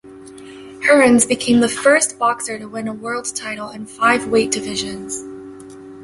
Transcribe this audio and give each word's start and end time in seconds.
Hearns 0.87 1.27
became 1.27 1.59
the 1.59 1.67
first 1.69 2.17
boxer 2.17 2.57
to 2.57 2.65
win 2.67 2.87
a 2.87 2.91
world 2.91 3.25
title 3.35 3.69
in 3.69 3.85
five 3.85 4.25
weight 4.29 4.49
divisions. 4.49 5.21